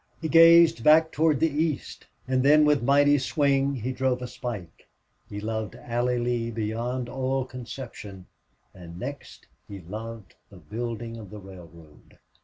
[0.19, 4.87] He gazed back toward the east, and then with mighty swing he drove a spike.
[5.29, 8.25] He loved Allie Lee beyond all conception,
[8.73, 12.17] and next he loved the building of the railroad.